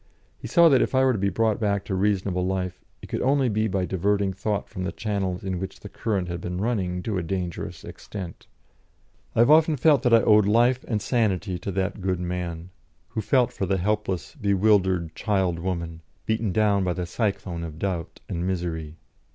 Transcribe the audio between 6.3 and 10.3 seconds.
been running to a dangerous extent. I have often felt that I